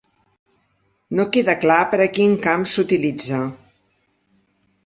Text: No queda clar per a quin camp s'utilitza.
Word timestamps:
No 1.19 1.25
queda 1.35 1.55
clar 1.65 1.77
per 1.91 1.99
a 2.05 2.09
quin 2.17 2.33
camp 2.47 2.67
s'utilitza. 2.73 3.43